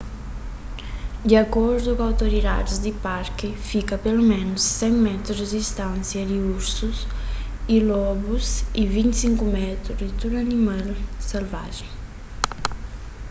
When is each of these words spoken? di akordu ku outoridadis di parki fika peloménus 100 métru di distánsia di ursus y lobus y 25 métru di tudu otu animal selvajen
di 1.27 1.33
akordu 1.45 1.89
ku 1.97 2.01
outoridadis 2.09 2.77
di 2.85 2.91
parki 3.05 3.49
fika 3.69 3.95
peloménus 4.05 4.63
100 4.79 5.05
métru 5.07 5.31
di 5.39 5.45
distánsia 5.57 6.21
di 6.29 6.37
ursus 6.55 6.97
y 7.75 7.77
lobus 7.89 8.47
y 8.81 8.83
25 8.95 9.43
métru 9.57 9.91
di 9.99 10.07
tudu 10.19 10.33
otu 10.35 10.41
animal 10.47 10.87
selvajen 11.29 11.89